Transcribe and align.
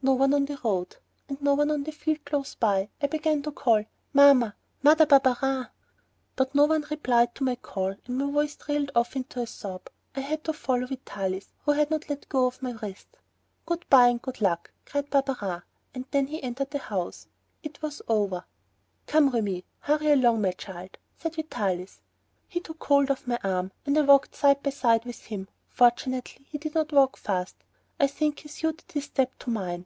No 0.00 0.12
one 0.14 0.32
on 0.32 0.44
the 0.44 0.56
road, 0.62 0.96
and 1.28 1.42
no 1.42 1.54
one 1.54 1.70
in 1.72 1.82
the 1.82 1.90
field 1.90 2.24
close 2.24 2.54
by. 2.54 2.88
I 3.02 3.08
began 3.08 3.42
to 3.42 3.50
call: 3.50 3.84
"Mamma... 4.12 4.54
Mother 4.80 5.06
Barberin!" 5.06 5.66
But 6.36 6.54
no 6.54 6.66
one 6.66 6.86
replied 6.88 7.34
to 7.34 7.42
my 7.44 7.56
call, 7.56 7.96
and 8.06 8.16
my 8.16 8.30
voice 8.30 8.54
trailed 8.54 8.92
off 8.94 9.16
into 9.16 9.40
a 9.40 9.46
sob. 9.46 9.90
I 10.14 10.20
had 10.20 10.44
to 10.44 10.52
follow 10.52 10.86
Vitalis, 10.86 11.52
who 11.64 11.72
had 11.72 11.90
not 11.90 12.08
let 12.08 12.28
go 12.28 12.46
of 12.46 12.62
my 12.62 12.70
wrist. 12.80 13.18
"Good 13.66 13.86
by 13.90 14.06
and 14.06 14.22
good 14.22 14.40
luck," 14.40 14.70
cried 14.86 15.10
Barberin. 15.10 15.64
Then 16.12 16.28
he 16.28 16.44
entered 16.44 16.70
the 16.70 16.78
house. 16.78 17.26
It 17.64 17.82
was 17.82 18.00
over. 18.06 18.44
"Come, 19.08 19.30
Remi, 19.30 19.64
hurry 19.80 20.12
along, 20.12 20.40
my 20.42 20.52
child," 20.52 20.96
said 21.18 21.34
Vitalis. 21.34 22.00
He 22.46 22.60
took 22.60 22.82
hold 22.84 23.10
of 23.10 23.26
my 23.26 23.40
arm 23.42 23.72
and 23.84 23.98
I 23.98 24.02
walked 24.02 24.36
side 24.36 24.62
by 24.62 24.70
side 24.70 25.04
with 25.04 25.24
him. 25.24 25.48
Fortunately 25.68 26.46
he 26.48 26.56
did 26.56 26.76
not 26.76 26.92
walk 26.92 27.16
fast. 27.16 27.56
I 28.00 28.06
think 28.06 28.38
he 28.38 28.48
suited 28.48 28.92
his 28.92 29.06
step 29.06 29.36
to 29.40 29.50
mine. 29.50 29.84